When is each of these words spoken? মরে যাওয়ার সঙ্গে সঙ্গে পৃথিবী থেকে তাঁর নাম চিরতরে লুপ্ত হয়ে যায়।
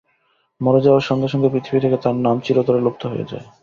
মরে 0.61 0.79
যাওয়ার 0.81 1.07
সঙ্গে 1.09 1.27
সঙ্গে 1.27 1.51
পৃথিবী 1.53 1.79
থেকে 1.79 1.97
তাঁর 2.03 2.15
নাম 2.17 2.35
চিরতরে 2.45 2.79
লুপ্ত 2.81 3.03
হয়ে 3.05 3.29
যায়। 3.31 3.45